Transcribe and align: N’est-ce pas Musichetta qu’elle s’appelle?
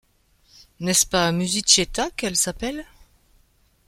N’est-ce 0.79 1.05
pas 1.05 1.31
Musichetta 1.31 2.09
qu’elle 2.15 2.35
s’appelle? 2.35 2.87